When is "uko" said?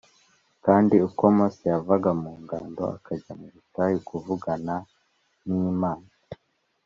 1.07-1.23